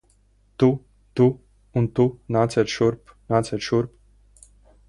[0.61, 0.69] Tu,
[1.19, 1.27] tu
[1.81, 2.07] un tu,
[2.37, 4.47] nāciet šurp, nāciet šurp!